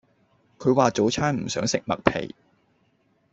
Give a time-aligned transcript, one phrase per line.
[0.57, 2.33] 佢話早餐唔想食麥皮